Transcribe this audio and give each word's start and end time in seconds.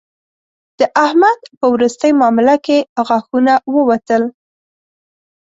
د 0.79 0.81
احمد 1.05 1.39
په 1.59 1.65
روستۍ 1.81 2.11
مامله 2.21 2.55
کې 2.65 2.77
غاښونه 3.07 3.53
ووتل 3.73 4.23